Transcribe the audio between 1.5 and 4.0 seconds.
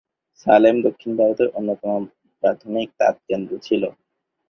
অন্যতম প্রাথমিক তাঁত কেন্দ্র ছিল।